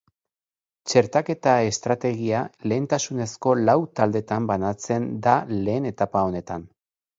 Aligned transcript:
Txertaketa-estrategia 0.93 2.39
lehentasunezko 2.71 3.55
lau 3.69 3.77
taldetan 4.01 4.51
banatzen 4.55 5.09
da 5.29 5.37
lehen 5.63 5.89
etapa 5.95 6.27
honetan. 6.31 6.69